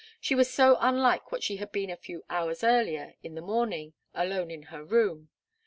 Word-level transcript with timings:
She 0.19 0.33
was 0.33 0.49
so 0.49 0.77
unlike 0.79 1.31
what 1.31 1.43
she 1.43 1.57
had 1.57 1.71
been 1.71 1.91
a 1.91 1.95
few 1.95 2.23
hours 2.27 2.63
earlier, 2.63 3.13
in 3.21 3.35
the 3.35 3.41
early 3.41 3.47
morning, 3.47 3.93
alone 4.15 4.49
in 4.49 4.63
her 4.73 4.83
room. 4.83 5.29